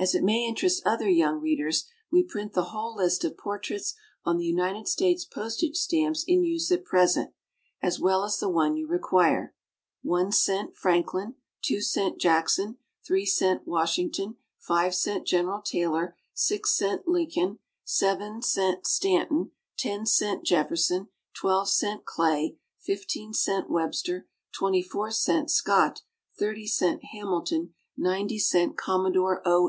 [0.00, 0.10] S.
[0.10, 3.94] As it may interest other young readers, we print the whole list of portraits
[4.24, 7.32] on the United States postage stamps in use at present,
[7.82, 9.56] as well as the one you require:
[10.02, 17.08] One cent, Franklin; two cent, Jackson; three cent, Washington; five cent, General Taylor; six cent,
[17.08, 25.10] Lincoln; seven cent, Stanton; ten cent, Jefferson; twelve cent, Clay; fifteen cent, Webster; twenty four
[25.10, 26.02] cent, Scott;
[26.38, 29.66] thirty cent, Hamilton; ninety cent, Commodore O.